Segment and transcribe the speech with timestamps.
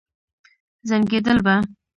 [0.89, 1.55] زنګېدل به.